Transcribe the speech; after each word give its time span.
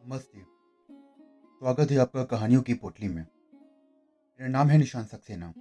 नमस्ते 0.00 0.40
स्वागत 1.62 1.90
है 1.90 1.96
आपका 1.98 2.22
कहानियों 2.24 2.60
की 2.62 2.74
पोटली 2.74 3.08
में। 3.08 3.14
मेरा 3.14 4.48
नाम 4.48 4.68
है 4.68 4.78
निशान 4.78 5.04
सक्सेना। 5.04 5.52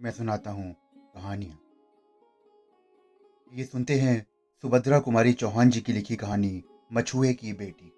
मैं 0.00 0.10
सुनाता 0.10 0.50
हूँ 0.50 0.72
कहानियाँ। 1.14 1.58
ये 3.52 3.64
सुनते 3.64 3.94
हैं 3.94 4.26
सुभद्रा 4.64 4.98
कुमारी 4.98 5.32
चौहान 5.32 5.70
जी 5.70 5.80
की 5.80 5.92
लिखी 5.92 6.16
कहानी, 6.16 6.64
मछुए 6.92 7.32
की 7.34 7.52
बेटी। 7.52 7.92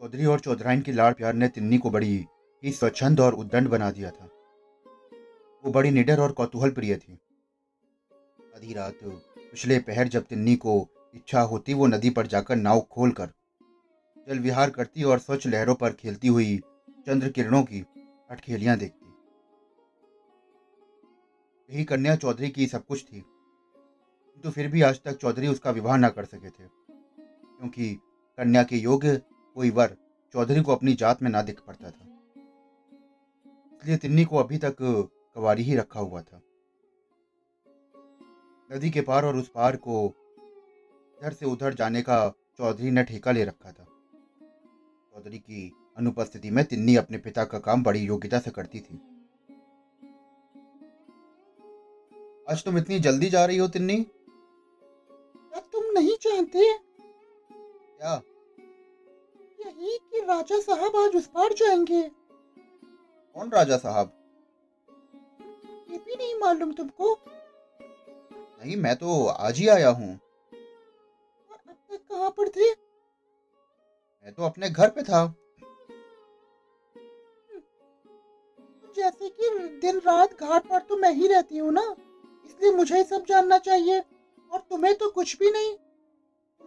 चौधरी 0.00 0.24
और 0.24 0.40
चौधराइन 0.40 0.82
के 0.82 0.92
लाड़ 0.92 1.12
प्यार 1.14 1.34
ने 1.34 1.48
तिन्नी 1.48 1.78
को 1.78 1.90
बड़ी 1.90 2.26
ही 2.64 2.72
स्वच्छंद 2.72 3.20
और 3.20 3.34
उद्दंड 3.34 3.68
बना 3.68 3.90
दिया 3.90 4.10
था। 4.10 4.28
वो 5.64 5.72
बड़ी 5.72 5.90
निडर 5.90 6.20
और 6.20 6.32
कौतूहल 6.32 6.70
प्रिय 6.70 6.96
थी। 6.96 7.18
आधी 8.56 8.74
रात 8.74 8.98
पिछले 9.04 9.78
पहर 9.78 10.08
जब 10.08 10.24
तिन्नी 10.24 10.56
को 10.56 10.88
इच्छा 11.16 11.40
होती 11.40 11.74
वो 11.74 11.86
नदी 11.86 12.10
पर 12.10 12.26
जाकर 12.26 12.56
नाव 12.56 12.80
खोलकर 12.90 13.32
जल 14.26 14.38
विहार 14.38 14.70
करती 14.70 15.02
और 15.02 15.18
स्वच्छ 15.18 15.46
लहरों 15.46 15.74
पर 15.74 15.92
खेलती 15.92 16.28
हुई 16.28 16.56
चंद्र 17.06 17.28
किरणों 17.28 17.62
की 17.62 17.84
अटखेलियाँ 18.30 18.76
देखती। 18.78 19.04
यही 21.70 21.84
कन्या 21.84 22.16
चौधरी 22.16 22.48
की 22.48 22.66
सब 22.66 22.84
कुछ 22.84 23.04
थी। 23.04 23.20
किंतु 23.20 24.50
फिर 24.50 24.68
भी 24.68 24.82
आज 24.82 25.00
तक 25.04 25.16
चौधरी 25.16 25.48
उसका 25.48 25.70
विवाह 25.70 25.96
ना 25.96 26.08
कर 26.08 26.24
सके 26.24 26.48
थे, 26.48 26.64
क्योंकि 26.64 27.94
कन्या 28.38 28.62
के 28.62 28.76
योग्य 28.76 29.16
कोई 29.56 29.70
वर 29.70 29.96
चौधरी 30.34 30.62
को 30.62 30.72
अपनी 30.72 30.94
जात 30.94 31.22
में 31.22 31.30
ना 31.30 31.42
दिख 31.42 31.60
पड़ता 31.60 31.90
था। 31.90 32.04
इसलिए 33.76 33.96
तिन्नी 33.96 34.24
को 34.24 34.36
अभी 34.36 34.58
तक 34.58 34.76
कवारी 34.80 35.62
ही 35.62 35.76
रखा 35.76 36.00
हुआ 36.00 36.20
था। 36.22 36.40
नदी 38.70 38.90
के 38.90 39.00
पार 39.00 39.24
और 39.24 39.36
उस 39.36 39.48
पार 39.48 39.76
को 39.76 40.08
इधर 41.22 41.32
से 41.32 41.46
उधर 41.46 41.74
जाने 41.74 42.02
का 42.02 42.28
चौधरी 42.58 42.90
ने 42.90 43.04
ठेका 43.04 43.32
ले 43.32 43.44
रखा 43.44 43.72
था। 43.72 43.84
चौधरी 45.14 45.38
की 45.38 45.72
अनुपस्थिति 45.96 46.50
में 46.50 46.64
तिन्नी 46.64 46.96
अपने 46.96 47.18
पिता 47.18 47.44
का 47.44 47.58
काम 47.58 47.82
बड़ी 47.82 48.00
योग्यता 48.00 48.38
से 48.38 48.50
करती 48.50 48.80
थी। 48.80 49.00
आज 52.50 52.64
तुम 52.64 52.78
इतनी 52.78 52.98
जल्दी 52.98 53.30
जा 53.30 53.44
रही 53.44 53.56
हो 53.56 53.68
तिन्नी? 53.68 53.96
क्या 53.96 55.60
तुम 55.60 55.84
नहीं 55.94 56.16
जानते? 56.22 56.78
क्या? 57.98 58.22
यही 59.66 59.98
कि 59.98 60.20
राजा 60.20 60.60
साहब 60.60 60.96
आज 60.96 61.16
उस 61.16 61.26
पार 61.26 61.52
जाएँगे। 61.52 62.02
कौन 63.36 63.50
राजा 63.50 63.76
साहब? 63.76 64.12
ये 65.90 65.98
भी 65.98 66.16
नहीं 66.16 66.34
मालूम 66.34 66.72
तुमको? 66.72 67.18
नहीं 68.64 68.76
मैं 68.76 68.96
तो 68.96 69.26
आज 69.26 69.58
ही 69.58 69.68
आया 69.68 69.88
हूँ। 69.88 70.20
कहाँ 71.90 72.30
पर 72.30 72.48
थे? 72.48 72.70
मैं 74.24 74.34
तो 74.34 74.42
अपने 74.42 74.70
घर 74.70 74.90
पे 74.90 75.02
था। 75.02 75.34
जैसे 78.96 79.28
कि 79.28 79.48
दिन 79.78 79.98
रात 79.98 80.40
घाट 80.40 80.66
पर 80.66 80.78
तो 80.78 80.96
मैं 80.96 81.12
ही 81.12 81.26
रहती 81.26 81.58
हूँ 81.58 81.72
ना। 81.72 81.96
इसलिए 82.46 82.70
मुझे 82.70 83.04
सब 83.04 83.24
जानना 83.28 83.58
चाहिए। 83.58 84.02
और 84.52 84.60
तुम्हें 84.60 84.94
तो 84.94 85.10
कुछ 85.10 85.38
भी 85.38 85.50
नहीं। 85.50 85.76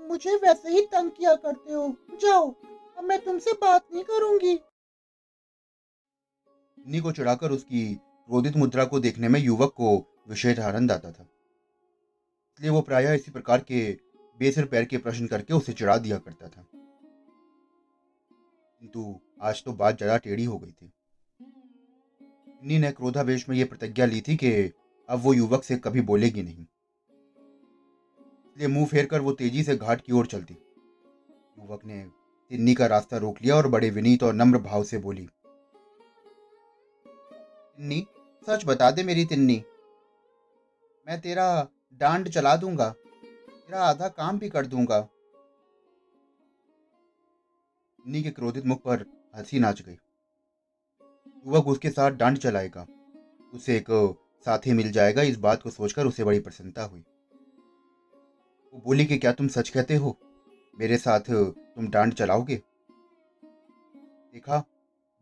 मुझे 0.07 0.35
वैसे 0.35 0.69
ही 0.69 0.81
तंग 0.81 1.11
किया 1.11 1.35
करते 1.35 1.73
हो। 1.73 1.95
जाओ 2.21 2.51
अब 2.97 3.03
मैं 3.03 3.19
तुमसे 3.19 3.53
बात 3.53 3.85
नहीं 3.93 4.03
करूँगी। 4.03 4.55
तिन्नी 6.77 6.99
को 6.99 7.11
चढ़ाकर 7.11 7.51
उसकी 7.51 7.95
क्रोधित 7.95 8.55
मुद्रा 8.55 8.85
को 8.85 8.99
देखने 8.99 9.27
में 9.27 9.39
युवक 9.39 9.69
को 9.69 9.97
विशेष 10.29 10.59
आनंद 10.59 10.91
आता 10.91 11.11
था। 11.11 11.23
इसलिए 11.23 12.69
वो 12.69 12.81
प्रायः 12.81 13.13
इसी 13.13 13.31
प्रकार 13.31 13.61
के 13.61 13.97
बेसिर 14.39 14.65
पैर 14.65 14.85
के 14.85 14.97
प्रश्न 14.97 15.27
करके 15.27 15.53
उसे 15.53 15.73
चिढ़ा 15.73 15.97
दिया 15.97 16.17
करता 16.17 16.47
था। 16.47 16.65
किंतु 18.81 19.19
आज 19.41 19.63
तो 19.63 19.73
बात 19.73 19.97
ज़्यादा 19.97 20.17
टेढ़ी 20.17 20.43
हो 20.45 20.57
गई 20.57 20.71
थी। 20.71 20.91
तिन्नी 21.39 22.77
ने 22.79 22.91
क्रोधावेश 22.91 23.47
में 23.49 23.55
यह 23.57 23.65
प्रतिज्ञा 23.65 24.05
ली 24.05 24.21
थी 24.21 24.35
कि 24.35 24.51
अब 25.09 25.19
वो 25.19 25.33
युवक 25.33 25.63
से 25.63 25.75
कभी 25.77 26.01
बोलेगी 26.03 26.43
नहीं। 26.43 26.65
इसलिए 28.45 28.67
मुँह 28.67 28.85
फेर 28.85 29.05
कर 29.05 29.21
वो 29.21 29.31
तेज़ी 29.33 29.63
से 29.63 29.75
घाट 29.77 30.01
की 30.01 30.13
ओर 30.13 30.25
चलती। 30.25 30.53
युवक 30.53 31.85
ने 31.85 32.03
तिन्नी 32.51 32.73
का 32.73 32.85
रास्ता 32.87 33.17
रोक 33.17 33.41
लिया 33.41 33.55
और 33.55 33.67
बड़े 33.67 33.89
विनीत 33.89 34.23
और 34.23 34.33
नम्र 34.35 34.57
भाव 34.59 34.83
से 34.83 34.97
बोली, 34.99 35.25
तिन्नी, 37.77 38.05
सच 38.47 38.65
बता 38.65 38.89
दे 38.91 39.03
मेरी 39.03 39.25
तिन्नी, 39.25 39.63
मैं 41.07 41.19
तेरा 41.21 41.67
डांड 42.01 42.29
चला 42.29 42.55
दूँगा। 42.55 42.93
तेरा 43.69 43.81
आधा 43.81 44.07
काम 44.07 44.39
भी 44.39 44.49
कर 44.49 44.65
दूँगा। 44.65 45.01
तिन्नी 47.99 48.23
के 48.23 48.31
क्रोधित 48.31 48.65
मुख 48.65 48.81
पर 48.81 49.05
हँसी 49.35 49.59
नाच 49.59 49.81
गई। 49.81 49.93
युवक 51.47 51.67
उसके 51.67 51.89
साथ 51.89 52.11
डांड 52.11 52.37
चलाएगा। 52.37 52.87
उसे 53.53 53.77
एक 53.77 54.17
साथी 54.45 54.73
मिल 54.73 54.91
जाएगा, 54.91 55.21
इस 55.21 55.37
बात 55.37 55.61
को 55.61 55.69
सोचकर 55.69 56.05
उसे 56.05 56.23
बड़ी 56.23 56.39
प्रसन्नता 56.39 56.83
हुई। 56.83 56.99
वो 58.73 58.81
बोली 58.85 59.05
कि 59.05 59.17
क्या 59.17 59.31
तुम 59.31 59.47
सच 59.47 59.69
कहते 59.69 59.95
हो? 59.95 60.17
मेरे 60.79 60.97
साथ 60.97 61.19
तुम 61.75 61.89
डांड 61.89 62.13
चलाओगे? 62.13 62.55
देखा, 64.33 64.63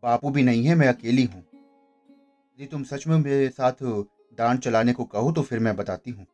बापू 0.02 0.30
भी 0.30 0.42
नहीं 0.42 0.64
है, 0.64 0.74
मैं 0.74 0.88
अकेली 0.88 1.24
हूँ। 1.24 1.40
यदि 1.40 2.66
तुम 2.66 2.84
सच 2.84 3.06
में 3.06 3.18
मेरे 3.18 3.48
साथ 3.48 3.72
डांड 4.38 4.60
चलाने 4.60 4.92
को 4.92 5.04
कहो 5.04 5.32
तो 5.32 5.42
फिर 5.42 5.58
मैं 5.58 5.76
बताती 5.76 6.10
हूँ। 6.10 6.26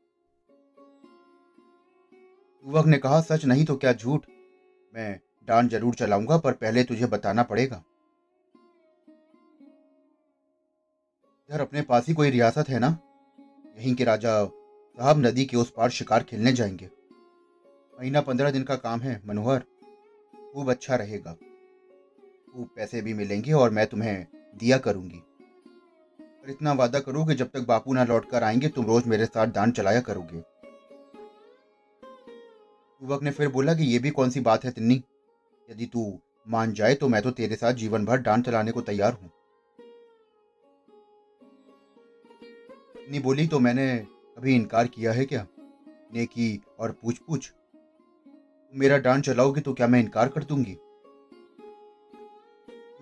युवक 2.66 2.86
ने 2.86 2.98
कहा, 2.98 3.20
सच 3.20 3.44
नहीं 3.44 3.64
तो 3.64 3.76
क्या 3.76 3.92
झूठ? 3.92 4.26
मैं 4.94 5.20
डांड 5.48 5.70
ज़रूर 5.70 5.94
चलाऊँगा, 5.94 6.38
पर 6.38 6.52
पहले 6.52 6.84
तुझे 6.84 7.06
बताना 7.06 7.42
पड़ेगा। 7.42 7.82
इधर 11.50 11.60
अपने 11.60 11.82
पास 11.82 12.08
ही 12.08 12.14
कोई 12.14 12.30
रियासत 12.30 12.69
है 12.69 12.78
ना? 12.78 12.98
यहीं 13.78 13.94
के 13.94 14.04
राजा 14.04 14.44
साहब 14.44 15.19
नदी 15.19 15.44
के 15.44 15.56
उस 15.56 15.72
पार 15.76 15.91
शिकार 15.91 16.22
खेलने 16.22 16.52
जाएँगे। 16.52 16.91
महीना 18.00 18.20
पंद्रह 18.20 18.50
दिन 18.50 18.62
का 18.62 18.76
काम 18.76 19.00
है, 19.00 19.22
मनोहर। 19.26 19.64
खूब 20.52 20.70
अच्छा 20.70 20.96
रहेगा। 20.96 21.32
खूब 22.52 22.69
पैसे 22.76 23.02
भी 23.02 23.14
मिलेंगे 23.14 23.52
और 23.52 23.70
मैं 23.70 23.86
तुम्हें 23.86 24.26
दिया 24.56 24.78
करूँगी। 24.78 25.22
पर 26.20 26.50
इतना 26.50 26.72
वादा 26.72 27.00
करो 27.00 27.25
कि 27.25 27.34
जब 27.34 27.46
तक 27.46 27.60
बापू 27.60 27.94
ना 27.94 28.04
लौट 28.04 28.31
कर 28.31 28.42
आएँगे, 28.42 28.69
तुम 28.69 28.86
रोज 28.86 29.06
मेरे 29.06 29.26
साथ 29.26 29.46
दान 29.46 29.70
चलाया 29.70 30.00
करोगे। 30.00 30.53
युवक 33.00 33.22
ने 33.22 33.31
फिर 33.31 33.49
बोला 33.49 33.75
कि 33.75 33.84
यह 33.84 34.00
भी 34.00 34.10
कौन 34.10 34.31
सी 34.31 34.41
बात 34.41 34.65
है 34.65 34.71
तिन्नी? 34.71 35.03
यदि 35.69 35.87
तू 35.87 36.21
मान 36.49 36.72
जाए 36.72 36.94
तो 36.94 37.09
मैं 37.09 37.22
तो 37.22 37.31
तेरे 37.31 37.56
साथ 37.56 37.72
जीवन 37.72 38.05
भर 38.05 38.21
डांड 38.21 38.44
चलाने 38.44 38.72
को 38.72 38.81
तैयार 38.81 39.12
हूँ। 39.12 39.31
तिन्नी 42.94 43.19
बोली 43.19 43.47
तो 43.47 43.60
मैंने 43.60 43.87
कभी 44.37 44.55
इनकार 44.55 44.87
किया 44.87 45.12
है 45.12 45.25
क्या? 45.25 45.47
नेकी 46.15 46.62
और 46.78 46.93
पूछ 46.93 47.19
पूछ 47.19 47.53
मेरा 48.75 48.99
डांड 48.99 49.25
चलाओगे 49.25 49.61
तो 49.61 49.75
क्या 49.75 49.87
मैं 49.87 50.00
इनकार 50.00 50.28
कर 50.28 50.44
दूँगी? 50.44 50.76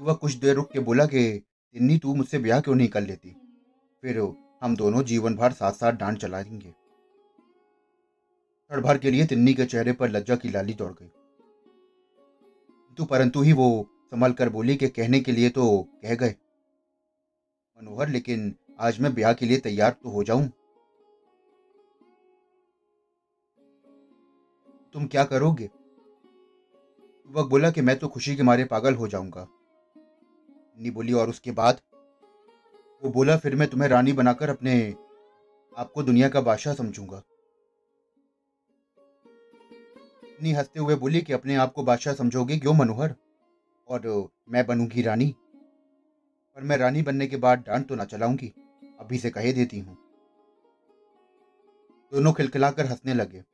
युवक 0.00 0.18
कुछ 0.18 0.34
देर 0.34 0.54
रुक 0.56 0.70
के 0.72 0.80
बोला 0.80 1.06
कि 1.06 1.42
तिन्नी, 1.74 1.98
तू 1.98 2.14
मुझसे 2.14 2.38
ब्याह 2.38 2.60
क्यों 2.60 2.74
नहीं 2.74 2.88
कर 2.88 3.00
लेती? 3.00 3.36
फिर 4.02 4.18
हम 4.62 4.76
दोनों 4.76 5.02
जीवन 5.02 5.36
भर 5.36 5.52
साथ 5.52 5.72
साथ 5.72 5.92
डांड 5.92 6.18
चलाएँगे। 6.18 6.81
क्षण 8.72 8.82
भर 8.82 8.98
के 8.98 9.10
लिए 9.10 9.26
तिन्नी 9.26 9.54
के 9.54 9.64
चेहरे 9.64 9.92
पर 9.92 10.08
लज्जा 10.08 10.36
की 10.36 10.48
लाली 10.48 10.74
दौड़ 10.74 10.92
गई। 10.92 11.06
किंतु 12.86 13.04
परंतु 13.04 13.40
ही 13.40 13.52
वो 13.52 13.86
संभल 14.06 14.32
कर 14.32 14.48
बोली 14.48 14.76
के 14.76 14.88
कहने 14.88 15.20
के 15.20 15.32
लिए 15.32 15.50
तो 15.50 15.88
कह 16.02 16.14
गए। 16.14 16.34
मनोहर, 17.78 18.08
लेकिन 18.08 18.56
आज 18.80 19.00
मैं 19.00 19.14
ब्याह 19.14 19.32
के 19.32 19.46
लिए 19.46 19.58
तैयार 19.58 19.90
तो 19.90 20.10
हो 20.10 20.24
जाऊँ। 20.24 20.48
तुम 24.92 25.06
क्या 25.06 25.24
करोगे? 25.24 25.64
युवक 25.64 27.46
बोला 27.50 27.70
कि 27.70 27.80
मैं 27.80 27.98
तो 27.98 28.08
खुशी 28.08 28.36
के 28.36 28.42
मारे 28.42 28.64
पागल 28.64 28.94
हो 28.94 29.08
जाऊँगा। 29.08 29.46
नी 30.80 30.90
बोली, 30.90 31.12
और 31.12 31.28
उसके 31.28 31.50
बाद? 31.50 31.80
वो 33.04 33.10
बोला, 33.10 33.36
फिर 33.36 33.56
मैं 33.56 33.68
तुम्हें 33.68 33.88
रानी 33.88 34.12
बनाकर 34.12 34.50
अपने 34.50 34.94
आपको 35.78 36.02
दुनिया 36.02 36.28
का 36.28 36.40
बादशाह 36.40 36.74
समझूँगा। 36.74 37.22
नी 40.42 40.52
हँसते 40.52 40.80
हुए 40.80 40.94
बोली 40.94 41.20
कि 41.20 41.32
अपने 41.32 41.54
आप 41.54 41.72
को 41.72 41.82
बादशाह 41.82 42.14
समझोगे 42.14 42.58
क्यों, 42.58 42.74
मनोहर? 42.74 43.14
और 43.88 44.30
मैं 44.48 44.66
बनूँगी 44.66 45.02
रानी। 45.02 45.34
पर 46.54 46.62
मैं 46.62 46.76
रानी 46.76 47.02
बनने 47.02 47.26
के 47.26 47.36
बाद 47.36 47.58
डांट 47.58 47.88
तो 47.88 47.94
ना 47.94 48.04
चलाऊँगी, 48.04 48.52
अभी 49.00 49.18
से 49.18 49.30
कहे 49.30 49.52
देती 49.52 49.78
हूँ। 49.78 49.96
दोनों 52.12 52.32
खिलखिलाकर 52.32 52.86
हंसने 52.86 53.14
लगे। 53.14 53.44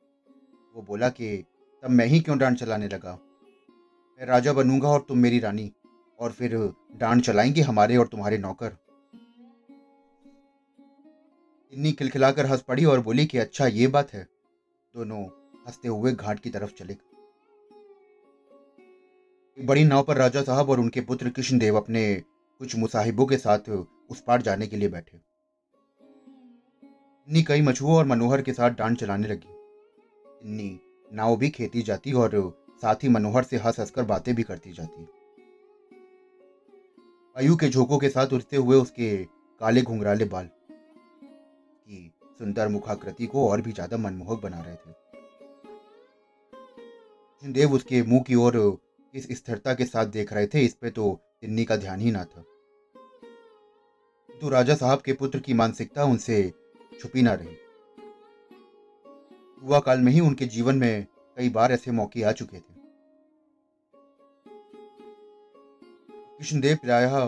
वो 0.75 0.81
बोला 0.81 1.09
कि, 1.09 1.45
तब 1.83 1.89
मैं 1.89 2.05
ही 2.05 2.19
क्यों 2.19 2.37
डांड 2.37 2.57
चलाने 2.57 2.87
लगा? 2.87 3.19
मैं 4.19 4.25
राजा 4.25 4.53
बनूँगा 4.53 4.87
और 4.87 5.05
तुम 5.09 5.17
मेरी 5.17 5.39
रानी, 5.39 5.73
और 6.19 6.31
फिर 6.31 6.73
डांड 6.95 7.21
चलाएँगे 7.21 7.61
हमारे 7.61 7.97
और 7.97 8.07
तुम्हारे 8.07 8.37
नौकर। 8.37 8.77
इन्नी 11.73 11.91
खिलखिलाकर 11.91 12.45
हंस 12.45 12.61
पड़ी 12.61 12.85
और 12.85 12.99
बोली 12.99 13.25
कि 13.25 13.37
अच्छा 13.37 13.67
ये 13.67 13.87
बात 13.87 14.13
है। 14.13 14.27
दोनों 14.95 15.38
हँसते 15.69 15.87
हुए 15.87 16.11
घाट 16.11 16.39
की 16.39 16.49
तरफ़ 16.49 16.73
चले 16.73 16.93
एक 16.93 16.99
बड़ी 19.57 19.83
नाव 19.83 20.03
पर 20.03 20.17
राजा 20.17 20.41
साहब 20.41 20.69
और 20.69 20.79
उनके 20.79 21.01
पुत्र 21.01 21.29
कृष्णदेव 21.29 21.77
अपने 21.77 22.23
कुछ 22.61 22.75
मुसाहिबों 22.75 23.25
के 23.25 23.37
साथ 23.37 23.69
उस 23.69 24.23
पार 24.27 24.41
जाने 24.41 24.67
के 24.67 24.77
लिए 24.77 24.89
बैठे। 24.89 25.21
इन्नी 27.27 27.43
कई 27.43 27.61
मछुओं 27.61 27.95
और 27.95 28.05
मनोहर 28.05 28.41
के 28.41 28.53
साथ 28.53 28.71
डांड 28.71 28.97
चलाने 28.97 29.27
लगी। 29.27 29.49
इन्नी 30.41 30.79
नाव 31.11 31.37
भी 31.37 31.49
खेती 31.49 31.81
जाती 31.81 32.13
और 32.13 32.57
साथ 32.81 32.95
ही 33.03 33.09
मनोहर 33.09 33.43
से 33.43 33.57
हंस 33.57 33.79
हंसकर 33.79 34.03
बातें 34.03 34.35
भी 34.35 34.43
करती 34.43 34.73
जाती। 34.73 35.03
वायु 37.35 37.55
के 37.55 37.69
झोंकों 37.69 37.97
के 37.97 38.09
साथ 38.09 38.33
उड़ते 38.33 38.57
हुए 38.57 38.77
उसके 38.77 39.25
काले 39.61 39.81
घुंघराले 39.81 40.25
बाल। 40.25 40.45
की 40.45 42.13
सुंदर 42.39 42.67
मुखाकृति 42.67 43.25
को 43.25 43.49
और 43.49 43.61
भी 43.61 43.71
ज़्यादा 43.71 43.97
मनमोहक 43.97 44.41
बना 44.41 44.61
रहे 44.61 44.75
थे। 44.75 45.08
देव 47.43 47.73
उसके 47.73 48.01
मुँह 48.03 48.21
की 48.21 48.35
ओर 48.35 48.57
इस 49.13 49.27
स्थिरता 49.31 49.73
के 49.73 49.85
साथ 49.85 50.05
देख 50.05 50.33
रहे 50.33 50.47
थे, 50.47 50.59
इस 50.59 50.73
पे 50.73 50.89
तो 50.89 51.19
तिन्नी 51.41 51.65
का 51.65 51.75
ध्यान 51.75 51.99
ही 51.99 52.11
ना 52.11 52.23
था। 52.23 52.43
तो 54.41 54.49
राजा 54.49 54.75
साहब 54.75 55.01
के 55.01 55.13
पुत्र 55.13 55.39
की 55.39 55.53
मानसिकता 55.53 56.03
उनसे 56.03 56.51
छुपी 57.01 57.21
ना 57.21 57.33
रही। 57.33 57.55
युवा 59.63 59.79
काल 59.79 59.99
में 59.99 60.11
ही 60.11 60.19
उनके 60.19 60.45
जीवन 60.45 60.75
में 60.75 61.05
कई 61.37 61.49
बार 61.49 61.71
ऐसे 61.71 61.91
मौके 61.91 62.23
आ 62.23 62.31
चुके 62.31 62.57
थे। 62.57 62.77
कृष्णदेव 66.37 66.77
प्रायः 66.77 67.25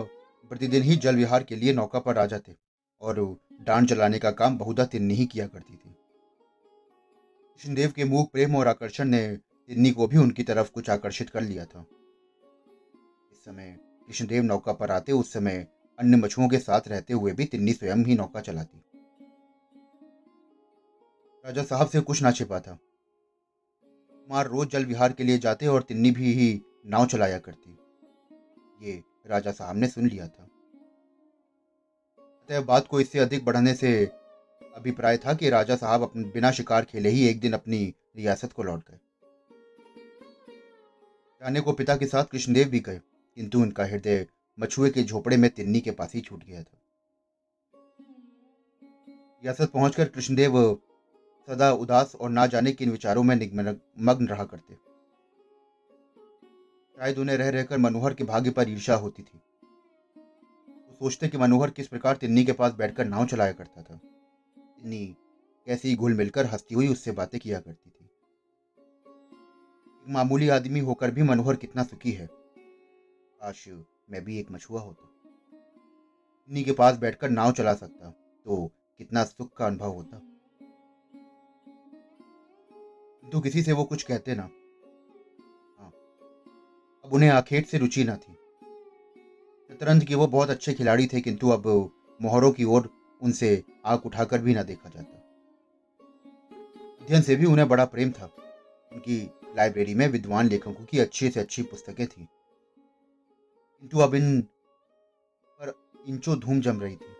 प्रतिदिन 0.50 0.82
ही 0.82 0.96
जल 0.96 1.16
विहार 1.16 1.42
के 1.42 1.56
लिए 1.56 1.72
नौका 1.72 1.98
पर 1.98 2.18
आ 2.18 2.26
जाते 2.26 2.54
और 3.02 3.20
डांड 3.60 3.88
चलाने 3.88 4.18
का 4.18 4.30
काम 4.30 4.58
बहुधा 4.58 4.84
तिन्नी 4.84 5.14
ही 5.14 5.26
किया 5.26 5.46
करती 5.46 5.74
थी। 5.74 5.94
कृष्णदेव 7.60 7.90
के 7.90 8.04
मुख 8.04 8.30
प्रेम 8.32 8.56
और 8.56 8.68
आकर्षण 8.68 9.04
ने 9.04 9.38
तिन्नी 9.68 9.90
को 9.90 10.06
भी 10.06 10.16
उनकी 10.16 10.42
तरफ़ 10.42 10.70
कुछ 10.70 10.90
आकर्षित 10.90 11.30
कर 11.30 11.40
लिया 11.40 11.64
था। 11.64 11.86
इस 13.32 13.44
समय 13.44 13.78
कृष्णदेव 14.06 14.42
नौका 14.42 14.72
पर 14.72 14.90
आते, 14.90 15.12
उस 15.12 15.32
समय 15.32 15.66
अन्य 15.98 16.16
मछुओं 16.16 16.48
के 16.48 16.58
साथ 16.58 16.80
रहते 16.88 17.14
हुए 17.14 17.32
भी 17.32 17.44
तिन्नी 17.44 17.72
स्वयं 17.72 18.04
ही 18.04 18.14
नौका 18.14 18.40
चलाती। 18.40 18.82
राजा 21.46 21.62
साहब 21.62 21.88
से 21.88 22.00
कुछ 22.00 22.22
ना 22.22 22.30
छिपा 22.30 22.60
था। 22.60 22.78
कुमार 24.12 24.46
रोज 24.46 24.68
जल 24.68 24.84
विहार 24.84 25.12
के 25.12 25.24
लिए 25.24 25.38
जाते 25.38 25.66
और 25.66 25.82
तिन्नी 25.82 26.10
भी 26.10 26.32
ही 26.32 26.62
नाव 26.86 27.06
चलाया 27.06 27.38
करती। 27.38 27.78
ये 28.88 29.02
राजा 29.26 29.52
साहब 29.52 29.76
ने 29.76 29.88
सुन 29.88 30.06
लिया 30.06 30.28
था। 30.28 30.48
अतः 32.18 32.60
बात 32.60 32.86
को 32.86 33.00
इससे 33.00 33.18
अधिक 33.18 33.44
बढ़ाने 33.44 33.74
से 33.74 34.06
अभिप्राय 34.76 35.16
था 35.16 35.34
कि 35.34 35.50
राजा 35.50 35.76
साहब 35.76 36.02
अपने 36.02 36.24
बिना 36.24 36.50
शिकार 36.50 36.84
खेले 36.84 37.08
ही 37.08 37.28
एक 37.28 37.40
दिन 37.40 37.52
अपनी 37.52 37.94
रियासत 38.16 38.52
को 38.52 38.62
लौट 38.62 38.80
गए। 38.90 38.98
जाने 41.42 41.60
को 41.60 41.72
पिता 41.72 41.94
के 41.96 42.06
साथ 42.06 42.24
कृष्णदेव 42.24 42.68
भी 42.68 42.80
गए, 42.80 43.00
किंतु 43.36 43.60
उनका 43.60 43.84
हृदय 43.84 44.26
मछुए 44.58 44.90
के 44.90 45.02
झोपड़े 45.02 45.36
में 45.36 45.48
तिन्नी 45.50 45.80
के 45.80 45.90
पास 45.90 46.12
ही 46.14 46.20
छूट 46.20 46.44
गया 46.44 46.62
था। 46.62 46.78
रियासत 49.42 49.70
पहुंचकर 49.70 50.08
कृष्णदेव 50.08 50.58
सदा 51.48 51.70
उदास 51.72 52.14
और 52.14 52.30
ना 52.30 52.46
जाने 52.46 52.72
किन 52.72 52.90
विचारों 52.90 53.22
में 53.22 53.34
मग्न 53.34 54.26
रहा 54.26 54.44
करते। 54.44 54.74
शायद 56.96 57.18
उन्हें 57.18 57.36
रह 57.36 57.48
रहकर 57.48 57.78
मनोहर 57.78 58.14
के 58.14 58.24
भाग्य 58.24 58.50
पर 58.50 58.68
ईर्षा 58.68 58.94
होती 58.96 59.22
थी। 59.22 59.38
वो 60.16 60.94
सोचते 60.94 61.28
कि 61.28 61.38
मनोहर 61.38 61.70
किस 61.70 61.88
प्रकार 61.88 62.16
तिन्नी 62.16 62.44
के 62.44 62.52
पास 62.52 62.72
बैठकर 62.72 63.04
नाव 63.04 63.26
चलाया 63.26 63.52
करता 63.52 63.82
था। 63.82 63.96
तिन्नी 63.96 65.04
कैसे 65.66 65.94
घुल 65.94 66.14
मिलकर 66.14 66.46
हंसती 66.46 66.74
हुई 66.74 66.88
उससे 66.88 67.12
बातें 67.12 67.38
किया 67.40 67.60
करती। 67.60 67.91
मामूली 70.06 70.48
आदमी 70.48 70.80
होकर 70.80 71.10
भी 71.10 71.22
मनोहर 71.22 71.56
कितना 71.56 71.82
सुखी 71.82 72.12
है। 72.12 72.26
काश 72.26 73.68
मैं 74.10 74.24
भी 74.24 74.38
एक 74.38 74.50
मछुआ 74.50 74.80
होता। 74.80 75.04
तिन्नी 75.04 76.62
के 76.64 76.72
पास 76.72 76.98
बैठकर 76.98 77.30
नाव 77.30 77.52
चला 77.52 77.74
सकता 77.74 78.10
तो 78.46 78.66
कितना 78.98 79.24
सुख 79.24 79.52
का 79.56 79.66
अनुभव 79.66 79.92
होता। 79.92 80.18
तो 83.30 83.40
किसी 83.40 83.62
से 83.62 83.72
वो 83.72 83.84
कुछ 83.84 84.02
कहते 84.02 84.34
ना। 84.34 84.42
हाँ। 85.78 85.90
अब 87.04 87.12
उन्हें 87.12 87.30
आखेट 87.30 87.66
से 87.66 87.78
रुचि 87.78 88.04
ना 88.04 88.16
थी। 88.16 88.32
शतरंज 89.70 90.04
के 90.04 90.14
वो 90.14 90.26
बहुत 90.26 90.50
अच्छे 90.50 90.74
खिलाड़ी 90.74 91.06
थे, 91.06 91.20
किंतु 91.20 91.48
अब 91.48 91.90
मोहरों 92.22 92.50
की 92.52 92.64
ओर 92.64 92.90
उनसे 93.22 93.62
आग 93.84 94.06
उठाकर 94.06 94.38
भी 94.38 94.54
ना 94.54 94.62
देखा 94.62 94.88
जाता। 94.88 95.18
अध्ययन 97.02 97.22
से 97.22 97.36
भी 97.36 97.46
उन्हें 97.46 97.68
बड़ा 97.68 97.84
प्रेम 97.84 98.10
था। 98.10 98.26
उनकी 98.92 99.30
लाइब्रेरी 99.56 99.94
में 99.94 100.08
विद्वान 100.08 100.48
लेखकों 100.48 100.84
की 100.84 100.98
अच्छी 100.98 101.30
से 101.30 101.40
अच्छी 101.40 101.62
पुस्तकें 101.62 102.06
थी। 102.06 102.28
किंतु 103.80 103.98
अब 103.98 104.14
इन 104.14 104.40
पर 105.60 105.74
इंचो 106.06 106.36
धूम 106.36 106.60
जम 106.60 106.80
रही 106.80 106.96
थी। 106.96 107.12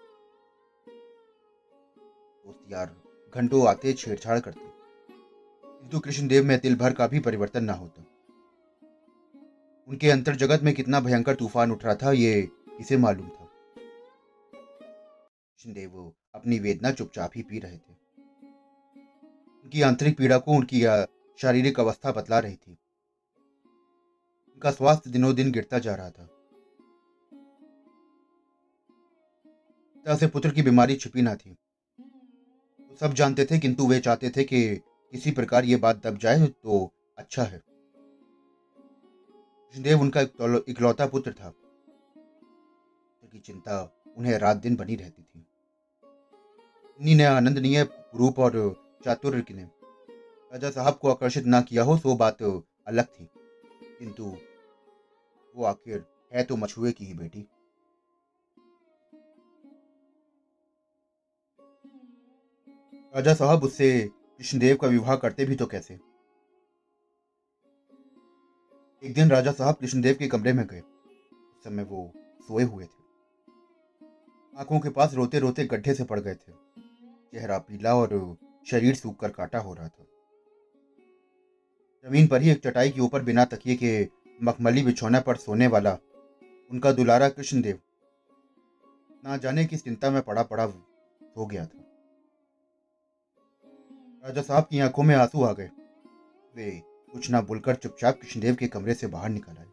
दोस्त 2.47 2.73
यार, 2.73 2.97
घंटों 3.35 3.69
आते 3.69 3.93
छेड़छाड़ 3.93 4.41
करते। 4.41 4.73
किंतु 5.67 6.01
कृष्णदेव 6.01 6.45
में 6.45 6.59
तिल 6.59 6.77
भर 6.77 6.93
का 6.93 7.07
भी 7.07 7.21
परिवर्तन 7.21 7.65
ना 7.65 7.73
होता। 7.73 8.05
उनके 9.89 10.11
अंतर 10.11 10.37
जगत 10.37 10.63
में 10.63 10.75
कितना 10.75 11.01
भयंकर 11.01 11.35
तूफ़ान 11.35 11.73
उठ 11.73 11.85
रहा 11.85 11.95
था, 11.95 12.13
ये 12.13 12.43
किसे 12.53 12.97
मालूम 12.97 13.29
था। 13.29 13.49
कृष्णदेव 15.55 16.13
अपनी 16.35 16.59
वेदना 16.59 16.93
चुपचाप 16.93 17.31
ही 17.37 17.43
पी 17.43 17.59
रहे 17.59 17.77
थे। 17.77 17.95
उनकी 19.65 19.83
आंतरिक 19.83 20.19
पीड़ा 20.19 20.39
को 20.39 20.53
उनकी 20.53 20.85
शारीरिक 21.37 21.81
अवस्था 21.81 22.13
बतला 22.13 22.39
रही 22.39 22.57
थी। 22.57 22.79
उनका 24.49 24.71
स्वास्थ्य 24.71 25.11
दिनों 25.11 25.35
दिन 25.35 25.53
गिरता 25.53 25.79
जा 25.79 25.95
रहा 25.95 26.11
था। 26.11 26.29
पिता 29.97 30.17
से 30.17 30.27
पुत्र 30.27 30.51
की 30.51 30.63
बीमारी 30.63 30.97
छिपी 30.97 31.23
ना 31.23 31.35
थी। 31.35 31.57
वो 32.81 32.97
सब 32.97 33.13
जानते 33.13 33.45
थे, 33.45 33.59
किंतु 33.59 33.87
वे 33.87 34.01
चाहते 34.01 34.31
थे 34.31 34.45
कि 34.45 34.77
किसी 35.13 35.31
प्रकार 35.31 35.65
ये 35.65 35.77
बात 35.77 36.07
दब 36.07 36.19
जाए 36.19 36.47
तो 36.47 36.93
अच्छा 37.19 37.43
है। 37.43 37.63
कृष्णदेव 39.69 40.01
उनका 40.01 40.21
इकलौता 40.69 41.07
पुत्र 41.07 41.33
था। 41.33 41.55
की 43.33 43.39
चिंता 43.39 44.05
उन्हें 44.17 44.39
रात 44.39 44.57
दिन 44.57 44.77
बनी 44.77 44.97
रहती 44.97 45.23
थी। 45.23 45.47
ने 47.15 47.25
आनंदनीय 47.25 47.89
रूप 48.15 48.39
और 48.39 48.53
चातुर्य 49.05 49.45
ने 49.51 49.82
राजा 50.53 50.71
साहब 50.71 50.95
को 50.95 51.11
आकर्षित 51.11 51.45
ना 51.45 51.61
किया 51.61 51.83
हो, 51.83 51.99
सो 51.99 52.17
बात 52.17 52.43
अलग 52.87 53.05
थी। 53.05 53.29
किंतु 53.99 54.37
वो 55.57 55.65
आखिर 55.65 56.05
है 56.35 56.45
तो 56.45 56.57
मछुए 56.57 56.93
की 56.93 57.05
ही 57.05 57.15
बेटी। 57.15 57.41
राजा 63.17 63.35
साहब 63.35 63.65
उससे 63.65 64.11
कृष्णदेव 64.39 64.77
का 64.77 64.89
विवाह 64.89 65.17
करते 65.17 65.45
भी 65.45 65.57
तो 65.57 65.67
कैसे? 65.67 65.95
एक 69.05 69.15
दिन 69.15 69.31
राजा 69.31 69.53
साहब 69.53 69.75
कृष्णदेव 69.75 70.17
के 70.19 70.29
कमरे 70.29 70.53
में 70.53 70.67
गए। 70.67 70.81
उस 70.81 71.65
समय 71.65 71.83
वो 71.83 72.13
सोए 72.17 72.63
हुए 72.63 72.85
थे। 72.85 73.03
आँखों 74.59 74.81
के 74.81 74.91
पास 74.91 75.15
रोते 75.15 75.39
रोते 75.39 75.65
गड्ढे 75.65 75.95
से 75.95 76.05
पड़ 76.05 76.21
गए 76.21 76.35
थे। 76.35 76.53
चेहरा 77.33 77.59
पीला 77.59 77.97
और 77.97 78.37
शरीर 78.67 78.95
सूख 78.95 79.21
कर 79.21 79.31
काटा 79.31 79.59
हो 79.59 79.75
रहा 79.75 79.89
था। 79.89 80.07
ज़मीन 82.07 82.27
पर 82.27 82.43
ही 82.43 82.51
एक 82.51 82.63
चटाई 82.65 82.91
के 82.91 83.01
ऊपर 83.01 83.23
बिना 83.23 83.45
तकिए 83.45 83.75
के 83.75 84.09
मखमली 84.43 84.83
बिछौना 84.83 85.21
पर 85.21 85.37
सोने 85.37 85.67
वाला, 85.67 85.99
उनका 86.71 86.93
दुलारा 86.93 87.29
कृष्णदेव। 87.29 87.79
ना 89.25 89.37
जाने 89.37 89.65
किस 89.67 89.85
चिंता 89.85 90.11
में 90.11 90.23
पड़ा 90.23 90.43
पड़ा 90.43 90.67
सो 90.67 91.47
गया 91.47 91.67
था। 91.67 91.79
राजा 94.25 94.43
साहब 94.43 94.65
की 94.71 94.81
आँखों 94.81 95.03
में 95.03 95.15
आँसू 95.15 95.43
आ 95.45 95.53
गए। 95.53 95.71
वे 96.57 96.83
कुछ 97.13 97.31
ना 97.31 97.41
बोलकर 97.41 97.75
चुपचाप 97.75 98.21
कृष्णदेव 98.23 98.55
के 98.55 98.67
कमरे 98.67 98.95
से 98.95 99.07
बाहर 99.07 99.29
निकल 99.29 99.53
आए। 99.53 99.67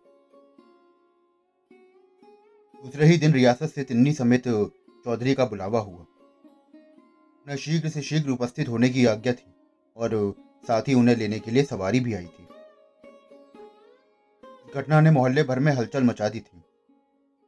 दूसरे 2.84 3.06
ही 3.06 3.18
दिन 3.18 3.34
रियासत 3.34 3.66
से 3.66 3.84
तिन्नी 3.84 4.14
समेत 4.14 4.44
चौधरी 5.06 5.34
का 5.34 5.46
बुलावा 5.46 5.80
हुआ। 5.80 6.00
उन्हें 6.00 7.58
शीघ्र 7.58 7.90
से 7.90 8.02
शीघ्र 8.02 8.30
उपस्थित 8.30 8.68
होने 8.68 8.90
की 8.90 9.06
आज्ञा 9.06 9.34
थी 9.34 9.54
और 9.98 10.36
साथ 10.64 10.82
ही 10.82 10.94
उन्हें 10.94 11.16
लेने 11.16 11.40
के 11.40 11.52
लिए 11.52 11.64
सवारी 11.64 12.00
भी 12.00 12.14
आई 12.14 12.26
थी। 12.26 12.48
घटना 14.76 15.02
ने 15.02 15.12
मोहल्ले 15.12 15.44
भर 15.44 15.60
में 15.60 15.72
हलचल 15.72 16.04
मचा 16.04 16.30
दी 16.30 16.40
थी। 16.40 16.62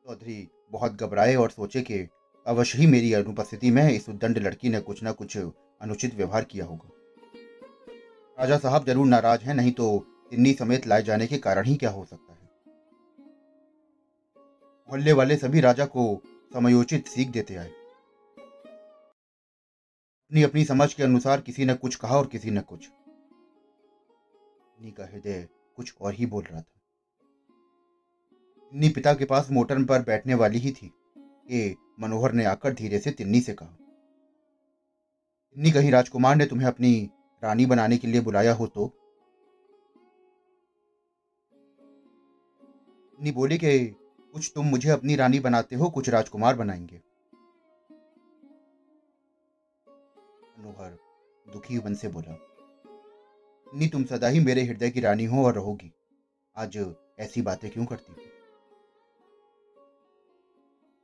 चौधरी 0.06 0.48
बहुत 0.72 0.91
घबराए 0.91 1.36
और 1.36 1.50
सोचे 1.50 1.82
कि 1.82 2.08
अवश्य 2.46 2.77
ही 2.77 2.88
मेरी 2.88 3.13
अनुपस्थिति 3.13 3.72
में 3.72 3.89
इस 3.91 4.10
उद्दंड 4.10 4.38
लड़की 4.38 4.70
ने 4.70 4.80
कुछ 4.80 5.03
न 5.03 5.12
कुछ 5.12 5.38
अनुचित 5.38 6.15
व्यवहार 6.15 6.44
किया 6.44 6.65
होगा। 6.65 6.89
राजा 8.39 8.58
साहब 8.58 8.86
ज़रूर 8.86 9.08
नाराज़ 9.08 9.41
हैं, 9.41 9.53
नहीं 9.53 9.72
तो 9.72 10.06
तिन्नी 10.30 10.53
समेत 10.53 10.88
लाए 10.88 11.03
जाने 11.03 11.27
के 11.27 11.38
कारण 11.38 11.65
ही 11.65 11.75
क्या 11.75 11.89
हो 11.89 12.06
सकता 12.06 12.34
है? 12.34 12.50
मोहल्ले 14.89 15.13
वाले 15.13 15.36
सभी 15.38 15.60
राजा 15.60 15.86
को 15.86 16.22
समयोचित 16.53 17.08
सीख 17.08 17.30
देते 17.30 17.56
आए। 17.56 17.70
अपनी 20.32 20.44
अपनी 20.44 20.65
समझ 20.65 20.94
के 20.94 21.03
अनुसार 21.03 21.41
किसी 21.41 21.65
ने 21.65 21.74
कुछ 21.74 21.96
कहा 21.96 22.18
और 22.18 22.27
किसी 22.27 22.51
ने 22.51 22.62
कुछ। 22.62 22.89
तिन्नी 24.81 24.91
का 24.91 25.05
हृदय 25.05 25.47
कुछ 25.75 25.93
और 26.01 26.13
ही 26.13 26.25
बोल 26.25 26.43
रहा 26.43 26.61
था। 26.61 26.81
तिन्नी 28.71 28.89
पिता 28.89 29.13
के 29.13 29.25
पास 29.25 29.51
मोटर 29.51 29.83
पर 29.83 30.01
बैठने 30.01 30.33
वाली 30.33 30.59
ही 30.59 30.71
थी, 30.71 30.93
कि 31.17 31.75
मनोहर 32.00 32.31
ने 32.31 32.45
आकर 32.45 32.73
धीरे 32.73 33.00
से 33.00 33.11
तिन्नी 33.11 33.41
से 33.41 33.53
कहा। 33.53 33.77
तिन्नी 35.55 35.71
कहीं 35.71 35.91
राजकुमार 35.91 36.35
ने 36.35 36.45
तुम्हें 36.45 36.67
अपनी 36.67 37.09
रानी 37.43 37.65
बनाने 37.65 37.97
के 37.97 38.07
लिए 38.07 38.21
बुलाया 38.21 38.53
हो 38.53 38.67
तो? 38.67 38.88
तिन्नी 43.11 43.31
बोली 43.31 43.57
कि 43.57 43.88
कुछ 44.33 44.51
तुम 44.55 44.65
मुझे 44.65 44.89
अपनी 44.89 45.15
रानी 45.15 45.39
बनाते 45.39 45.75
हो, 45.75 45.89
कुछ 45.89 46.09
राजकुमार 46.09 46.55
बनाएँगे। 46.55 47.01
मनोहर 50.59 50.97
दुखी 51.53 51.77
मन 51.77 51.93
से 51.93 52.07
बोला 52.07 52.50
नी 53.73 53.87
तुम 53.87 54.03
सदा 54.05 54.27
ही 54.27 54.39
मेरे 54.39 54.63
हृदय 54.63 54.89
की 54.89 54.99
रानी 54.99 55.25
हो 55.25 55.45
और 55.45 55.53
रहोगी। 55.53 55.93
आज 56.57 56.95
ऐसी 57.19 57.41
बातें 57.41 57.71
क्यों 57.71 57.85
करती 57.85 58.13
हो? 58.13 58.17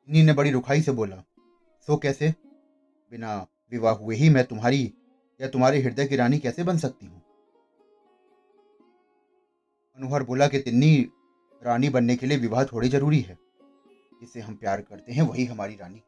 नी 0.10 0.24
ने 0.24 0.34
बड़ी 0.34 0.52
रुखाई 0.52 0.82
से 0.82 0.92
बोला, 0.92 1.24
सो 1.88 1.98
कैसे? 1.98 2.34
बिना 3.12 3.48
विवाह 3.72 3.94
हुए 3.94 4.16
ही 4.16 4.30
मैं 4.30 4.44
तुम्हारी 4.44 4.94
या 5.42 5.48
तुम्हारे 5.48 5.82
हृदय 5.82 6.06
की 6.06 6.16
रानी 6.16 6.40
कैसे 6.40 6.64
बन 6.64 6.78
सकती 6.78 7.06
हूँ? 7.06 7.22
मनोहर 9.98 10.24
बोला 10.24 10.48
कि 10.48 10.60
तिन्नी 10.60 11.10
रानी 11.64 11.90
बनने 11.90 12.16
के 12.16 12.26
लिए 12.26 12.38
विवाह 12.38 12.66
थोड़ी 12.66 12.90
ज़रूरी 12.90 13.20
है। 13.20 13.38
जिसे 14.22 14.40
हम 14.40 14.56
प्यार 14.56 14.82
करते 14.82 15.12
हैं, 15.14 15.22
वही 15.22 15.46
हमारी 15.46 15.76
रानी। 15.76 16.00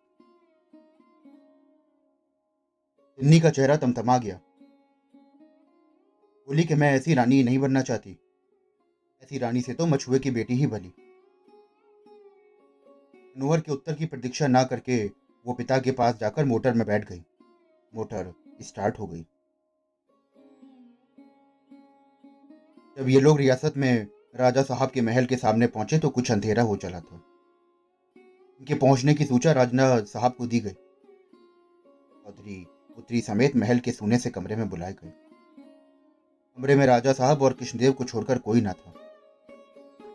तिन्नी 3.20 3.40
का 3.40 3.50
चेहरा 3.50 3.78
तमतमा 3.78 4.18
गया। 4.18 4.40
बोली 6.50 6.64
कि 6.64 6.76
मैं 6.76 6.92
ऐसी 6.94 7.14
रानी 7.14 7.44
नहीं 7.44 7.58
बनना 7.60 7.82
चाहती। 7.82 8.12
ऐसी 9.24 9.38
रानी 9.38 9.62
से 9.62 9.74
तो 9.74 9.86
मछुए 9.86 10.20
की 10.20 10.32
बेटी 10.32 10.54
ही 10.54 10.68
भली 10.68 10.94
मनोहर 13.38 13.60
के 13.60 13.72
उत्तर 13.72 13.94
की 13.94 14.06
प्रतीक्षा 14.06 14.48
ना 14.48 14.64
करके 14.64 14.98
वो 15.46 15.54
पिता 15.54 15.78
के 15.80 15.92
पास 15.92 16.18
जाकर 16.20 16.46
मोटर 16.46 16.74
में 16.74 16.86
बैठ 16.88 17.08
गई। 17.10 17.22
मोटर 17.96 18.34
स्टार्ट 18.62 19.00
हो 19.00 19.08
गई। 19.08 19.22
जब 22.98 23.10
ये 23.10 23.20
लोग 23.20 23.38
रियासत 23.38 23.78
में 23.78 24.08
राजा 24.36 24.64
साहब 24.64 24.92
के 24.92 25.02
महल 25.02 25.26
के 25.26 25.38
सामने 25.38 25.68
पहुँचे 25.68 26.00
तो 26.00 26.10
कुछ 26.10 26.32
अंधेरा 26.32 26.64
हो 26.64 26.76
चला 26.76 27.00
था। 27.00 27.22
इनके 28.62 28.74
पहुँचने 28.74 29.14
की 29.14 29.26
सूचना 29.26 29.52
राजना 29.52 30.00
साहब 30.02 30.36
को 30.36 30.48
दी 30.48 30.60
गई। 30.60 30.78
चौधरी 32.20 32.66
पुत्री 32.96 33.22
समेत 33.22 33.56
महल 33.56 33.80
के 33.80 33.92
सोने 33.92 34.18
से 34.18 34.30
कमरे 34.30 34.56
में 34.56 34.70
बुलाए 34.70 34.94
गए। 34.94 35.29
कमरे 36.60 36.76
में 36.76 36.86
राजा 36.86 37.14
साहब 37.14 37.42
और 37.42 37.54
कृष्णदेव 37.54 37.92
को 37.92 38.04
छोड़कर 38.04 38.38
कोई 38.38 38.62
ना 38.62 38.74
था। 38.74 38.94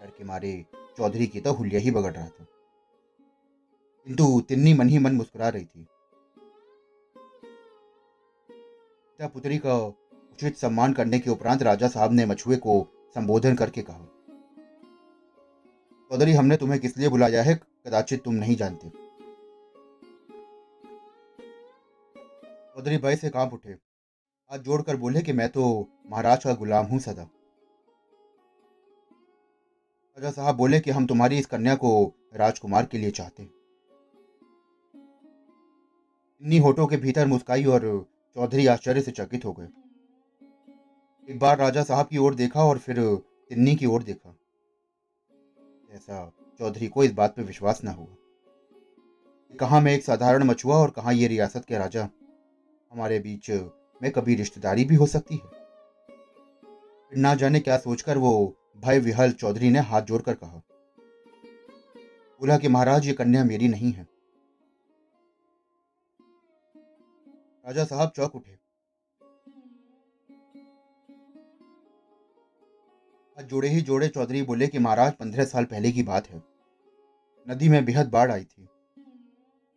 डर 0.01 0.13
के 0.19 0.25
मारे 0.25 0.67
चौधरी 0.97 1.27
की 1.27 1.41
तो 1.41 1.53
हुलिया 1.53 1.81
ही 1.81 1.91
बगड़ 1.91 2.13
रहा 2.13 2.29
था। 2.29 2.47
किंतु 4.07 4.41
तिन्नी 4.41 4.75
मन 4.75 4.89
ही 4.89 4.99
मन 4.99 5.13
मुस्कुरा 5.13 5.49
रही 5.49 5.65
थी। 5.65 5.87
पिता 9.11 9.29
पुत्री 9.29 9.59
का 9.59 9.77
उचित 9.77 10.57
सम्मान 10.57 10.93
करने 10.93 11.19
के 11.19 11.31
उपरांत 11.31 11.63
राजा 11.63 11.89
साहब 11.89 12.13
ने 12.13 12.27
मछुए 12.27 12.57
को 12.57 12.89
संबोधन 13.15 13.55
करके 13.55 13.83
कहा, 13.83 14.05
चौधरी, 16.11 16.33
हमने 16.33 16.57
तुम्हें 16.57 16.81
किस 16.81 16.99
लिए 16.99 17.09
बुलाया 17.09 17.43
है? 17.43 17.55
कदाचित 17.55 18.25
तुम 18.25 18.35
नहीं 18.35 18.57
जानते। 18.57 18.89
चौधरी 22.75 22.99
भय 22.99 23.17
से 23.17 23.31
काँप 23.31 23.53
उठे। 23.53 23.94
हाथ 24.55 24.63
जोड़कर 24.63 24.97
बोले 24.97 25.21
कि 25.23 25.33
मैं 25.33 25.49
तो 25.49 25.65
महाराज 26.11 26.45
का 26.45 26.53
गुलाम 26.55 26.85
हूँ 26.87 26.99
सदा। 26.99 27.23
राजा 30.17 30.31
साहब 30.31 30.57
बोले 30.57 30.81
कि 30.81 30.91
हम 30.91 31.07
तुम्हारी 31.07 31.39
इस 31.39 31.47
कन्या 31.47 31.75
को 31.75 31.91
राजकुमार 32.37 32.87
के 32.87 32.99
लिए 32.99 33.11
चाहते 33.11 33.43
हैं। 33.43 33.51
इन्हीं 36.43 36.61
होठों 36.61 36.87
के 36.87 36.97
भीतर 36.97 37.27
मुस्काई 37.27 37.65
और 37.65 38.07
चौधरी 38.37 38.67
आश्चर्य 38.67 39.01
से 39.01 39.11
चकित 39.11 39.45
हो 39.45 39.53
गए। 39.53 39.69
एक 41.29 41.39
बार 41.39 41.59
राजा 41.59 41.83
साहब 41.83 42.07
की 42.07 42.19
ओर 42.19 42.35
देखा 42.35 42.65
और 42.65 42.79
फिर 42.79 43.05
तिन्नी 43.51 43.77
की 43.77 43.87
ओर 43.87 44.03
देखा। 44.03 44.37
ऐसा 45.91 46.31
चौधरी 46.61 46.89
को 46.89 47.05
इस 47.05 47.13
बात 47.13 47.37
पर 47.37 47.43
विश्वास 47.45 47.85
न 47.85 47.89
हुआ 47.91 48.17
कहा 49.55 49.81
मैं 49.81 49.95
एक 49.95 50.05
साधारण 50.05 50.45
मछुआ 50.45 50.77
और 50.77 50.91
कहा 50.91 51.11
यह 51.13 51.29
रियासत 51.29 51.65
के 51.65 51.79
राजा 51.79 52.09
हमारे 52.93 53.19
बीच 53.19 53.51
में 54.05 54.13
कभी 54.13 54.35
रिश्तेदारी 54.35 54.85
भी 54.85 54.95
हो 54.95 55.07
सकती 55.07 55.37
है। 55.37 55.51
ना 57.13 57.35
जाने 57.35 57.61
क्या 57.61 57.79
सोचकर 57.79 58.19
वो 58.19 58.33
भय 58.77 58.99
विहल 58.99 59.33
चौधरी 59.33 59.71
ने 59.71 59.79
हाथ 59.79 60.03
जोड़कर 60.03 60.35
कहा 60.35 60.63
बोला 62.41 62.59
कि 62.59 62.69
महाराज, 62.69 63.07
ये 63.07 63.13
कन्या 63.13 63.45
मेरी 63.45 63.69
नहीं 63.69 63.93
है। 63.93 64.07
राजा 67.67 67.85
साहब 67.85 68.13
चौक 68.17 68.35
उठे। 68.35 68.59
हाथ 73.37 73.45
जोड़े 73.45 73.69
ही 73.69 73.81
जोड़े 73.81 74.09
चौधरी 74.09 74.43
बोले 74.43 74.67
कि, 74.67 74.79
महाराज, 74.79 75.13
पंद्रह 75.13 75.45
साल 75.45 75.65
पहले 75.65 75.93
की 75.93 76.03
बात 76.03 76.29
है। 76.31 76.43
नदी 77.47 77.69
में 77.69 77.85
बेहद 77.85 78.11
बाढ़ 78.11 78.31
आई 78.33 78.45
थी 78.45 78.69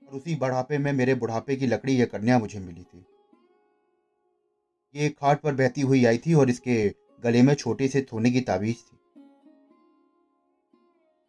और 0.08 0.14
उसी 0.14 0.36
बढ़ापे 0.36 0.78
में 0.78 0.94
मेरे 0.94 1.16
बुढ़ापे 1.16 1.56
की 1.56 1.68
लकड़ी 1.68 1.96
यह 1.96 2.06
कन्या 2.06 2.40
मुझे 2.40 2.60
मिली 2.60 2.84
थी। 2.84 3.06
ये 4.96 5.10
खाट 5.10 5.42
पर 5.42 5.54
बहती 5.56 5.82
हुई 5.82 6.04
आई 6.06 6.18
थी 6.18 6.34
और 6.34 6.50
इसके 6.50 6.78
गले 7.24 7.42
में 7.42 7.54
छोटे 7.54 7.88
से 7.88 8.02
थोने 8.02 8.32
की 8.32 8.42
ताबीज 8.42 8.76
थी। 8.76 8.98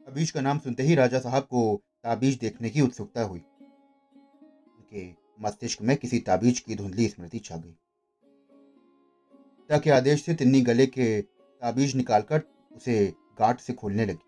ताबीज 0.06 0.30
का 0.30 0.40
नाम 0.40 0.58
सुनते 0.58 0.82
ही 0.82 0.94
राजा 0.94 1.18
साहब 1.18 1.42
को 1.42 1.80
ताबीज 2.04 2.38
देखने 2.38 2.70
की 2.70 2.80
उत्सुकता 2.80 3.22
हुई। 3.22 3.38
उनके 3.38 5.08
मस्तिष्क 5.40 5.82
में 5.82 5.96
किसी 5.96 6.18
ताबीज 6.18 6.60
की 6.60 6.74
धुंधली 6.74 7.08
स्मृति 7.08 7.38
छा 7.38 7.56
गई। 7.56 7.74
पिता 9.58 9.78
के 9.78 9.90
आदेश 9.90 10.24
से 10.24 10.34
तिन्नी 10.34 10.60
गले 10.60 10.86
के 10.86 11.20
ताबीज 11.22 11.94
निकालकर 11.96 12.42
उसे 12.76 13.14
गांठ 13.38 13.60
से 13.60 13.72
खोलने 13.72 14.06
लगी। 14.06 14.24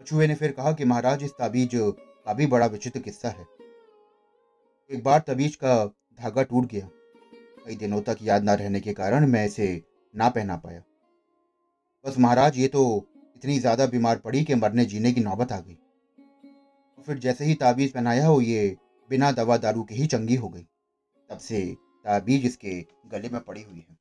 कछुए 0.00 0.26
ने 0.26 0.34
फिर 0.34 0.52
कहा 0.52 0.72
कि 0.72 0.84
महाराज, 0.84 1.22
इस 1.22 1.30
ताबीज 1.30 1.70
का 1.74 2.32
भी 2.32 2.46
बड़ा 2.46 2.66
विचित्र 2.66 3.00
किस्सा 3.00 3.28
है। 3.28 3.46
एक 4.90 5.02
बार 5.04 5.22
तबीज 5.26 5.56
का 5.56 5.84
धागा 6.18 6.42
टूट 6.42 6.66
गया। 6.66 6.88
कई 7.66 7.76
दिनों 7.76 8.00
तक 8.02 8.18
याद 8.22 8.44
ना 8.44 8.54
रहने 8.54 8.80
के 8.80 8.92
कारण 8.92 9.26
मैं 9.26 9.44
इसे 9.46 9.82
ना 10.14 10.28
पहना 10.28 10.56
पाया। 10.56 10.82
बस 12.04 12.18
महाराज, 12.18 12.58
ये 12.58 12.68
तो 12.68 13.06
इतनी 13.36 13.58
ज़्यादा 13.58 13.86
बीमार 13.86 14.18
पड़ी 14.18 14.44
कि 14.44 14.54
मरने 14.54 14.84
जीने 14.84 15.12
की 15.12 15.20
नौबत 15.20 15.52
आ 15.52 15.58
गई। 15.60 15.78
और 16.98 17.04
फिर 17.06 17.18
जैसे 17.18 17.44
ही 17.44 17.54
ताबीज 17.54 17.92
पहनाया 17.92 18.26
हो, 18.26 18.40
ये 18.40 18.76
बिना 19.10 19.30
दवा 19.32 19.56
दारू 19.56 19.82
के 19.82 19.94
ही 19.94 20.06
चंगी 20.06 20.34
हो 20.34 20.48
गई। 20.48 20.66
तब 21.30 21.38
से 21.38 21.64
ताबीज 22.04 22.44
इसके 22.46 22.80
गले 23.08 23.28
में 23.28 23.40
पड़ी 23.40 23.62
हुई 23.62 23.78
है। 23.80 23.96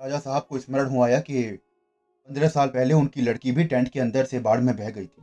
राजा 0.00 0.18
साहब 0.18 0.46
को 0.48 0.58
स्मरण 0.58 0.88
हुआ 0.88 1.18
कि 1.20 1.42
पंद्रह 2.28 2.48
साल 2.48 2.68
पहले 2.68 2.94
उनकी 2.94 3.22
लड़की 3.22 3.52
भी 3.52 3.64
टेंट 3.64 3.88
के 3.88 4.00
अंदर 4.00 4.24
से 4.24 4.40
बाढ़ 4.40 4.60
में 4.60 4.74
बह 4.76 4.90
गई 4.90 5.06
थी। 5.06 5.22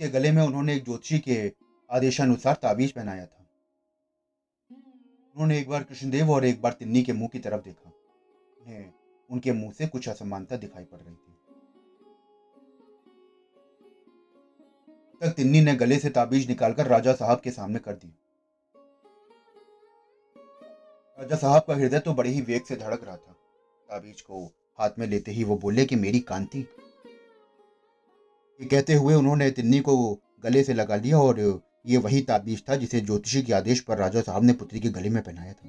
इसके 0.00 0.08
गले 0.08 0.30
में 0.32 0.42
उन्होंने 0.42 0.74
एक 0.74 0.84
ज्योतिषी 0.84 1.18
के 1.18 1.52
आदेशानुसार 1.90 2.54
ताबीज 2.54 2.92
पहनाया 2.92 3.26
था। 3.26 3.46
उन्होंने 5.36 5.58
एक 5.58 5.68
बार 5.68 5.82
कृष्णदेव 5.82 6.30
और 6.30 6.44
एक 6.44 6.60
बार 6.62 6.72
तिन्नी 6.72 7.02
के 7.02 7.12
मुँह 7.12 7.28
की 7.28 7.38
तरफ़ 7.38 7.62
देखा। 7.62 7.90
उन्हें 8.60 8.92
उनके 9.30 9.52
मुँह 9.52 9.72
से 9.72 9.86
कुछ 9.86 10.08
असमानता 10.08 10.56
दिखाई 10.56 10.84
पड़ 10.84 10.98
रही 10.98 11.14
थी। 11.14 11.32
तक 15.20 15.34
तिन्नी 15.36 15.60
ने 15.60 15.74
गले 15.74 15.98
से 15.98 16.10
ताबीज 16.10 16.48
निकालकर 16.48 16.86
राजा 16.86 17.12
साहब 17.12 17.40
के 17.40 17.50
सामने 17.50 17.78
कर 17.78 17.92
दी। 17.92 18.14
राजा 21.18 21.36
साहब 21.36 21.62
का 21.62 21.74
हृदय 21.74 21.98
तो 21.98 22.14
बड़े 22.14 22.30
ही 22.30 22.40
वेग 22.40 22.64
से 22.64 22.76
धड़क 22.76 23.04
रहा 23.04 23.16
था। 23.16 23.32
ताबीज 23.88 24.20
को 24.20 24.44
हाथ 24.78 24.90
में 24.98 25.06
लेते 25.06 25.30
ही 25.30 25.44
वो 25.44 25.56
बोले 25.56 25.84
कि 25.84 25.96
मेरी 25.96 26.20
कांति 26.20 26.66
ये 28.60 28.66
कहते 28.66 28.94
हुए 28.94 29.14
उन्होंने 29.14 29.50
तिन्नी 29.50 29.80
को 29.80 30.18
गले 30.42 30.64
से 30.64 30.74
लगा 30.74 30.96
लिया 30.96 31.18
और 31.18 31.62
ये 31.86 31.96
वही 31.96 32.20
ताबीज 32.22 32.62
था 32.68 32.76
जिसे 32.76 33.00
ज्योतिषी 33.00 33.42
के 33.42 33.52
आदेश 33.52 33.80
पर 33.80 33.98
राजा 33.98 34.20
साहब 34.20 34.44
ने 34.44 34.52
पुत्री 34.52 34.80
के 34.80 34.88
गले 34.88 35.08
में 35.08 35.22
पहनाया 35.22 35.52
था। 35.52 35.68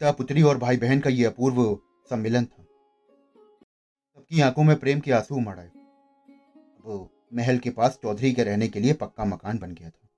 पिता, 0.00 0.12
पुत्री 0.12 0.42
और 0.42 0.58
भाई 0.58 0.76
बहन 0.76 1.00
का 1.00 1.10
ये 1.10 1.24
अपूर्व 1.24 1.78
सम्मेलन 2.10 2.44
था। 2.44 2.62
सबकी 4.14 4.40
आँखों 4.40 4.64
में 4.64 4.76
प्रेम 4.76 5.00
के 5.00 5.12
आँसू 5.12 5.34
उमड़ 5.34 5.58
आए। 5.58 5.66
अब 5.66 7.08
महल 7.34 7.58
के 7.58 7.70
पास 7.70 7.98
चौधरी 8.02 8.32
के 8.32 8.44
रहने 8.44 8.68
के 8.68 8.80
लिए 8.80 8.92
पक्का 8.92 9.24
मकान 9.24 9.58
बन 9.58 9.72
गया 9.74 9.90
था। 9.90 10.08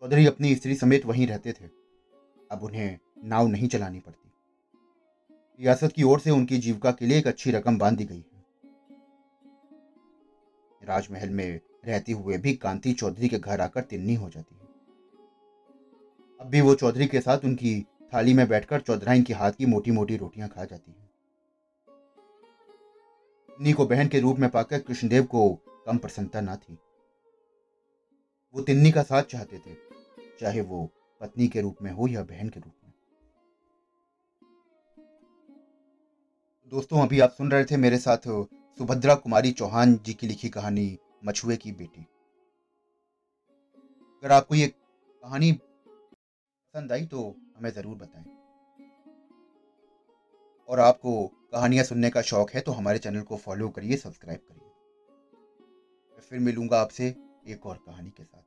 चौधरी 0.00 0.26
अपनी 0.26 0.54
स्त्री 0.54 0.74
समेत 0.74 1.06
वहीं 1.06 1.26
रहते 1.26 1.52
थे। 1.52 1.64
अब 2.50 2.62
उन्हें 2.62 2.98
नाव 3.24 3.46
नहीं 3.46 3.68
चलानी 3.68 4.00
पड़ती। 4.00 4.29
रियासत 5.60 5.92
की 5.92 6.02
ओर 6.02 6.20
से 6.20 6.30
उनकी 6.30 6.58
जीविका 6.58 6.90
के 6.90 7.06
लिए 7.06 7.18
एक 7.18 7.26
अच्छी 7.26 7.50
रकम 7.50 7.78
बाँध 7.78 8.02
गई 8.02 8.16
है। 8.16 8.44
राजमहल 10.82 11.30
में 11.30 11.60
रहते 11.84 12.12
हुए 12.12 12.38
भी 12.38 12.54
कांति 12.54 12.92
चौधरी 12.92 13.28
के 13.28 13.38
घर 13.38 13.60
आकर 13.60 13.80
तिन्नी 13.80 14.14
हो 14.14 14.28
जाती 14.28 14.54
है। 14.54 14.68
अब 16.40 16.46
भी 16.46 16.60
वो 16.60 16.74
चौधरी 16.74 17.06
के 17.06 17.20
साथ 17.20 17.38
उनकी 17.44 17.86
थाली 18.14 18.34
में 18.34 18.48
बैठकर 18.48 18.80
चौधराइन 18.80 19.22
के 19.22 19.32
हाथ 19.32 19.52
की 19.52 19.66
मोटी 19.66 19.90
मोटी 19.90 20.16
रोटियाँ 20.16 20.48
खा 20.48 20.64
जाती 20.64 20.92
है। 20.92 21.08
तिन्नी 23.48 23.72
को 23.72 23.86
बहन 23.86 24.08
के 24.08 24.20
रूप 24.20 24.38
में 24.38 24.50
पाकर 24.50 24.78
कृष्णदेव 24.78 25.24
को 25.24 25.54
कम 25.86 25.98
प्रसन्नता 25.98 26.40
ना 26.40 26.56
थी। 26.56 26.78
वो 28.54 28.62
तिन्नी 28.62 28.90
का 28.90 29.02
साथ 29.02 29.22
चाहते 29.22 29.58
थे, 29.58 29.74
चाहे 30.40 30.60
वो 30.60 30.90
पत्नी 31.20 31.48
के 31.48 31.60
रूप 31.60 31.76
में 31.82 31.90
हो 31.90 32.08
या 32.08 32.22
बहन 32.22 32.48
के 32.48 32.60
रूप 32.60 32.72
में। 32.74 32.79
दोस्तों, 36.72 37.00
अभी 37.02 37.18
आप 37.20 37.30
सुन 37.30 37.50
रहे 37.50 37.64
थे 37.64 37.76
मेरे 37.76 37.96
साथ 37.98 38.26
सुभद्रा 38.78 39.14
कुमारी 39.14 39.50
चौहान 39.50 39.94
जी 39.96 40.12
की 40.14 40.26
लिखी 40.26 40.48
कहानी, 40.48 40.98
मछुए 41.24 41.56
की 41.56 41.72
बेटी। 41.72 42.00
अगर 44.22 44.32
आपको 44.32 44.54
ये 44.54 44.66
कहानी 44.66 45.50
पसंद 45.52 46.92
आई 46.92 47.04
तो 47.04 47.22
हमें 47.56 47.70
ज़रूर 47.70 47.96
बताएँ। 47.96 48.24
और 50.68 50.80
आपको 50.80 51.26
कहानियाँ 51.52 51.84
सुनने 51.84 52.10
का 52.10 52.22
शौक 52.22 52.50
है 52.50 52.60
तो 52.60 52.72
हमारे 52.72 52.98
चैनल 52.98 53.22
को 53.22 53.36
फॉलो 53.38 53.68
करिए, 53.68 53.96
सब्सक्राइब 53.96 54.40
करिए। 54.40 54.68
मैं 56.12 56.20
फिर 56.20 56.38
मिलूँगा 56.40 56.80
आपसे 56.80 57.14
एक 57.48 57.66
और 57.66 57.76
कहानी 57.78 58.10
के 58.10 58.24
साथ। 58.24 58.42